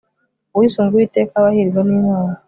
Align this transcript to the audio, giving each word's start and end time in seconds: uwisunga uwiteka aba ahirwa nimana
uwisunga 0.55 0.91
uwiteka 0.95 1.33
aba 1.39 1.49
ahirwa 1.51 1.81
nimana 1.87 2.35